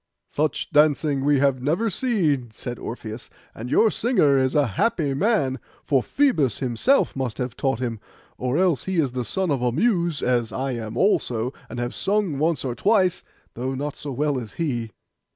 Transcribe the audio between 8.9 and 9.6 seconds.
is the son